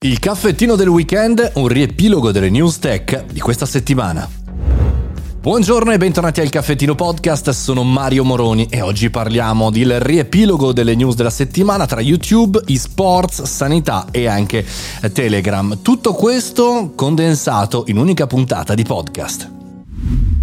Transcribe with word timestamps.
Il 0.00 0.20
caffettino 0.20 0.76
del 0.76 0.86
weekend, 0.86 1.50
un 1.54 1.66
riepilogo 1.66 2.30
delle 2.30 2.50
news 2.50 2.78
tech 2.78 3.24
di 3.32 3.40
questa 3.40 3.66
settimana. 3.66 4.30
Buongiorno 5.40 5.90
e 5.90 5.98
bentornati 5.98 6.40
al 6.40 6.50
Caffettino 6.50 6.94
Podcast, 6.94 7.50
sono 7.50 7.82
Mario 7.82 8.22
Moroni 8.22 8.68
e 8.70 8.80
oggi 8.80 9.10
parliamo 9.10 9.72
del 9.72 9.98
riepilogo 9.98 10.72
delle 10.72 10.94
news 10.94 11.16
della 11.16 11.30
settimana 11.30 11.84
tra 11.86 12.00
YouTube, 12.00 12.62
esports, 12.68 13.42
sanità 13.42 14.06
e 14.12 14.28
anche 14.28 14.64
Telegram. 15.12 15.82
Tutto 15.82 16.12
questo 16.12 16.92
condensato 16.94 17.82
in 17.88 17.96
un'unica 17.96 18.28
puntata 18.28 18.74
di 18.74 18.84
podcast. 18.84 19.57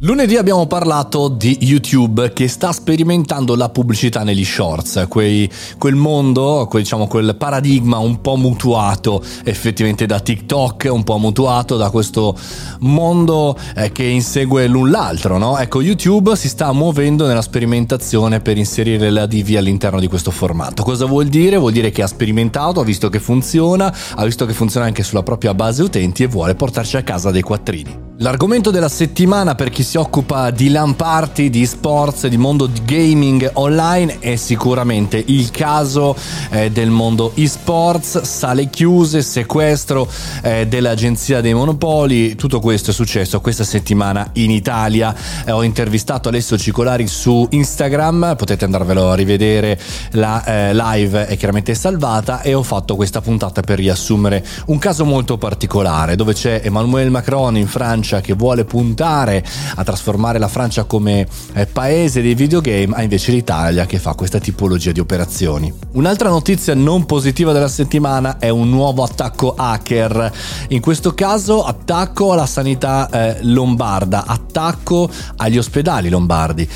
Lunedì 0.00 0.36
abbiamo 0.36 0.66
parlato 0.66 1.28
di 1.28 1.56
YouTube 1.62 2.34
che 2.34 2.48
sta 2.48 2.70
sperimentando 2.70 3.56
la 3.56 3.70
pubblicità 3.70 4.24
negli 4.24 4.44
shorts, 4.44 5.06
quei, 5.08 5.50
quel 5.78 5.94
mondo, 5.94 6.66
quel, 6.68 6.82
diciamo, 6.82 7.06
quel 7.06 7.34
paradigma 7.34 7.96
un 7.96 8.20
po' 8.20 8.36
mutuato 8.36 9.24
effettivamente 9.42 10.04
da 10.04 10.20
TikTok, 10.20 10.90
un 10.92 11.02
po' 11.02 11.16
mutuato 11.16 11.78
da 11.78 11.88
questo 11.88 12.36
mondo 12.80 13.56
eh, 13.74 13.90
che 13.90 14.02
insegue 14.02 14.66
l'un 14.66 14.90
l'altro. 14.90 15.38
No? 15.38 15.56
Ecco, 15.56 15.80
YouTube 15.80 16.36
si 16.36 16.50
sta 16.50 16.70
muovendo 16.72 17.26
nella 17.26 17.40
sperimentazione 17.40 18.40
per 18.40 18.58
inserire 18.58 19.08
la 19.08 19.24
DV 19.24 19.54
all'interno 19.56 19.98
di 19.98 20.08
questo 20.08 20.30
formato. 20.30 20.82
Cosa 20.82 21.06
vuol 21.06 21.28
dire? 21.28 21.56
Vuol 21.56 21.72
dire 21.72 21.90
che 21.90 22.02
ha 22.02 22.06
sperimentato, 22.06 22.80
ha 22.80 22.84
visto 22.84 23.08
che 23.08 23.18
funziona, 23.18 23.90
ha 24.14 24.24
visto 24.26 24.44
che 24.44 24.52
funziona 24.52 24.84
anche 24.84 25.02
sulla 25.02 25.22
propria 25.22 25.54
base 25.54 25.82
utenti 25.82 26.22
e 26.22 26.26
vuole 26.26 26.54
portarci 26.54 26.98
a 26.98 27.02
casa 27.02 27.30
dei 27.30 27.40
quattrini. 27.40 28.05
L'argomento 28.20 28.70
della 28.70 28.88
settimana 28.88 29.54
per 29.54 29.68
chi 29.68 29.82
si 29.82 29.98
occupa 29.98 30.50
di 30.50 30.70
LAN 30.70 30.96
party, 30.96 31.50
di 31.50 31.66
sports, 31.66 32.26
di 32.28 32.38
mondo 32.38 32.70
gaming 32.86 33.50
online 33.52 34.20
è 34.20 34.36
sicuramente 34.36 35.22
il 35.26 35.50
caso 35.50 36.16
eh, 36.48 36.70
del 36.70 36.88
mondo 36.88 37.32
esports, 37.34 38.22
sale 38.22 38.70
chiuse, 38.70 39.20
sequestro 39.20 40.08
eh, 40.42 40.66
dell'agenzia 40.66 41.42
dei 41.42 41.52
monopoli, 41.52 42.36
tutto 42.36 42.58
questo 42.58 42.90
è 42.90 42.94
successo 42.94 43.42
questa 43.42 43.64
settimana 43.64 44.30
in 44.34 44.50
Italia. 44.50 45.14
Eh, 45.44 45.52
ho 45.52 45.62
intervistato 45.62 46.30
Alessio 46.30 46.56
Cicolari 46.56 47.06
su 47.08 47.46
Instagram, 47.50 48.34
potete 48.38 48.64
andarvelo 48.64 49.10
a 49.10 49.14
rivedere, 49.14 49.78
la 50.12 50.42
eh, 50.42 50.74
live 50.74 51.26
è 51.26 51.36
chiaramente 51.36 51.74
salvata 51.74 52.40
e 52.40 52.54
ho 52.54 52.62
fatto 52.62 52.96
questa 52.96 53.20
puntata 53.20 53.60
per 53.60 53.76
riassumere 53.76 54.42
un 54.68 54.78
caso 54.78 55.04
molto 55.04 55.36
particolare 55.36 56.16
dove 56.16 56.32
c'è 56.32 56.62
Emmanuel 56.64 57.10
Macron 57.10 57.58
in 57.58 57.66
Francia 57.66 58.04
Francia 58.06 58.20
che 58.20 58.34
vuole 58.34 58.64
puntare 58.64 59.44
a 59.74 59.82
trasformare 59.82 60.38
la 60.38 60.46
Francia 60.46 60.84
come 60.84 61.26
eh, 61.54 61.66
paese 61.66 62.22
dei 62.22 62.34
videogame, 62.34 62.94
ha 62.94 63.02
invece 63.02 63.32
l'Italia 63.32 63.84
che 63.84 63.98
fa 63.98 64.14
questa 64.14 64.38
tipologia 64.38 64.92
di 64.92 65.00
operazioni. 65.00 65.72
Un'altra 65.92 66.28
notizia 66.28 66.74
non 66.74 67.04
positiva 67.04 67.52
della 67.52 67.68
settimana 67.68 68.38
è 68.38 68.48
un 68.48 68.70
nuovo 68.70 69.02
attacco 69.02 69.54
hacker, 69.56 70.32
in 70.68 70.80
questo 70.80 71.14
caso 71.14 71.64
attacco 71.64 72.32
alla 72.32 72.46
sanità 72.46 73.08
eh, 73.10 73.38
lombarda, 73.42 74.24
attacco 74.26 75.10
agli 75.36 75.58
ospedali 75.58 76.08
lombardi 76.08 76.68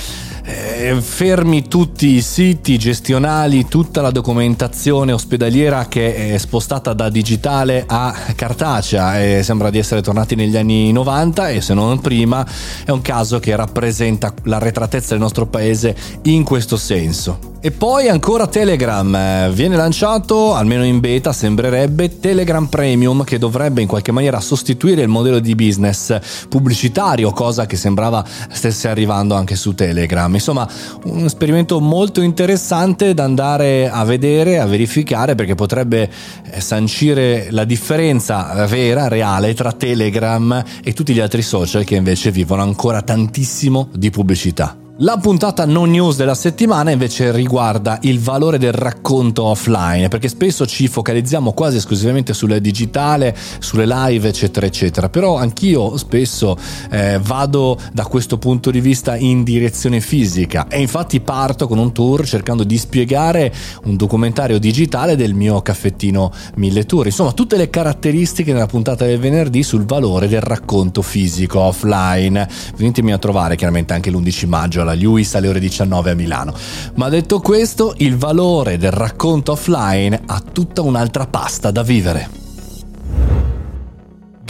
eh, 0.44 1.00
fermi 1.00 1.68
tutti 1.68 2.14
i 2.14 2.22
siti 2.22 2.78
gestionali, 2.78 3.66
tutta 3.66 4.00
la 4.00 4.10
documentazione 4.10 5.12
ospedaliera 5.12 5.88
che 5.88 6.34
è 6.34 6.38
spostata 6.38 6.92
da 6.92 7.08
digitale 7.08 7.84
a 7.86 8.14
cartacea 8.34 9.22
e 9.22 9.42
sembra 9.42 9.70
di 9.70 9.78
essere 9.78 10.02
tornati 10.02 10.34
negli 10.34 10.56
anni 10.56 10.92
90 10.92 11.50
e 11.50 11.60
se 11.60 11.74
non 11.74 12.00
prima 12.00 12.46
è 12.84 12.90
un 12.90 13.02
caso 13.02 13.38
che 13.38 13.54
rappresenta 13.54 14.32
l'arretratezza 14.44 15.10
del 15.10 15.20
nostro 15.20 15.46
paese 15.46 15.96
in 16.22 16.44
questo 16.44 16.76
senso. 16.76 17.49
E 17.62 17.72
poi 17.72 18.08
ancora 18.08 18.46
Telegram, 18.46 19.14
eh, 19.14 19.50
viene 19.52 19.76
lanciato, 19.76 20.54
almeno 20.54 20.82
in 20.82 20.98
beta 20.98 21.30
sembrerebbe, 21.30 22.18
Telegram 22.18 22.64
Premium 22.64 23.22
che 23.22 23.36
dovrebbe 23.36 23.82
in 23.82 23.86
qualche 23.86 24.12
maniera 24.12 24.40
sostituire 24.40 25.02
il 25.02 25.08
modello 25.08 25.40
di 25.40 25.54
business 25.54 26.46
pubblicitario, 26.48 27.32
cosa 27.32 27.66
che 27.66 27.76
sembrava 27.76 28.24
stesse 28.50 28.88
arrivando 28.88 29.34
anche 29.34 29.56
su 29.56 29.74
Telegram. 29.74 30.32
Insomma, 30.32 30.66
un 31.04 31.26
esperimento 31.26 31.80
molto 31.80 32.22
interessante 32.22 33.12
da 33.12 33.24
andare 33.24 33.90
a 33.90 34.04
vedere, 34.04 34.58
a 34.58 34.64
verificare, 34.64 35.34
perché 35.34 35.54
potrebbe 35.54 36.10
eh, 36.50 36.60
sancire 36.62 37.48
la 37.50 37.64
differenza 37.64 38.64
vera, 38.66 39.06
reale, 39.06 39.52
tra 39.52 39.72
Telegram 39.72 40.64
e 40.82 40.94
tutti 40.94 41.12
gli 41.12 41.20
altri 41.20 41.42
social 41.42 41.84
che 41.84 41.96
invece 41.96 42.30
vivono 42.30 42.62
ancora 42.62 43.02
tantissimo 43.02 43.90
di 43.92 44.08
pubblicità. 44.08 44.79
La 45.02 45.16
puntata 45.16 45.64
non 45.64 45.88
news 45.88 46.16
della 46.16 46.34
settimana 46.34 46.90
invece 46.90 47.32
riguarda 47.32 47.98
il 48.02 48.20
valore 48.20 48.58
del 48.58 48.72
racconto 48.72 49.44
offline, 49.44 50.08
perché 50.08 50.28
spesso 50.28 50.66
ci 50.66 50.88
focalizziamo 50.88 51.54
quasi 51.54 51.78
esclusivamente 51.78 52.34
sulle 52.34 52.60
digitale, 52.60 53.34
sulle 53.60 53.86
live, 53.86 54.28
eccetera, 54.28 54.66
eccetera. 54.66 55.08
Però 55.08 55.38
anch'io 55.38 55.96
spesso 55.96 56.54
eh, 56.90 57.18
vado 57.18 57.78
da 57.94 58.04
questo 58.04 58.36
punto 58.36 58.70
di 58.70 58.82
vista 58.82 59.16
in 59.16 59.42
direzione 59.42 60.02
fisica 60.02 60.68
e 60.68 60.82
infatti 60.82 61.20
parto 61.20 61.66
con 61.66 61.78
un 61.78 61.92
tour 61.92 62.26
cercando 62.26 62.62
di 62.62 62.76
spiegare 62.76 63.50
un 63.84 63.96
documentario 63.96 64.58
digitale 64.58 65.16
del 65.16 65.32
mio 65.32 65.62
caffettino 65.62 66.30
mille 66.56 66.84
tour. 66.84 67.06
Insomma, 67.06 67.32
tutte 67.32 67.56
le 67.56 67.70
caratteristiche 67.70 68.52
nella 68.52 68.66
puntata 68.66 69.06
del 69.06 69.18
venerdì 69.18 69.62
sul 69.62 69.86
valore 69.86 70.28
del 70.28 70.42
racconto 70.42 71.00
fisico 71.00 71.60
offline. 71.60 72.46
Venitemi 72.76 73.14
a 73.14 73.18
trovare 73.18 73.56
chiaramente 73.56 73.94
anche 73.94 74.10
l'11 74.10 74.46
maggio 74.46 74.88
alla 74.90 75.00
Lewis 75.00 75.34
alle 75.34 75.48
ore 75.48 75.60
19 75.60 76.10
a 76.10 76.14
Milano. 76.14 76.54
Ma 76.94 77.08
detto 77.08 77.40
questo, 77.40 77.94
il 77.98 78.16
valore 78.16 78.78
del 78.78 78.92
racconto 78.92 79.52
offline 79.52 80.20
ha 80.26 80.40
tutta 80.40 80.82
un'altra 80.82 81.26
pasta 81.26 81.70
da 81.70 81.82
vivere. 81.82 82.39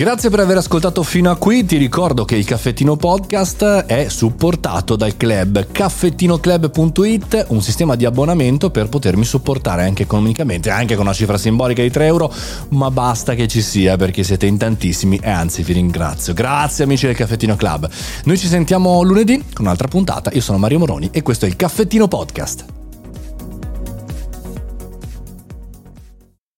Grazie 0.00 0.30
per 0.30 0.40
aver 0.40 0.56
ascoltato 0.56 1.02
fino 1.02 1.30
a 1.30 1.36
qui, 1.36 1.66
ti 1.66 1.76
ricordo 1.76 2.24
che 2.24 2.34
il 2.34 2.46
Caffettino 2.46 2.96
Podcast 2.96 3.84
è 3.84 4.08
supportato 4.08 4.96
dal 4.96 5.14
club 5.14 5.66
caffettinoclub.it, 5.70 7.44
un 7.48 7.60
sistema 7.60 7.96
di 7.96 8.06
abbonamento 8.06 8.70
per 8.70 8.88
potermi 8.88 9.26
supportare 9.26 9.82
anche 9.84 10.04
economicamente, 10.04 10.70
anche 10.70 10.94
con 10.94 11.04
una 11.04 11.12
cifra 11.12 11.36
simbolica 11.36 11.82
di 11.82 11.90
3 11.90 12.06
euro, 12.06 12.32
ma 12.70 12.90
basta 12.90 13.34
che 13.34 13.46
ci 13.46 13.60
sia 13.60 13.98
perché 13.98 14.22
siete 14.22 14.46
in 14.46 14.56
tantissimi 14.56 15.20
e 15.22 15.28
anzi 15.28 15.62
vi 15.62 15.74
ringrazio. 15.74 16.32
Grazie 16.32 16.84
amici 16.84 17.04
del 17.04 17.14
Caffettino 17.14 17.54
Club. 17.54 17.86
Noi 18.24 18.38
ci 18.38 18.46
sentiamo 18.46 19.02
lunedì 19.02 19.36
con 19.52 19.66
un'altra 19.66 19.86
puntata, 19.86 20.30
io 20.32 20.40
sono 20.40 20.56
Mario 20.56 20.78
Moroni 20.78 21.10
e 21.12 21.20
questo 21.20 21.44
è 21.44 21.48
il 21.48 21.56
Caffettino 21.56 22.08
Podcast. 22.08 22.79